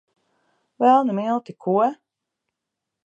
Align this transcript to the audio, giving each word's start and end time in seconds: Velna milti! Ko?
Velna 0.79 1.13
milti! 1.17 1.55
Ko? 1.67 1.77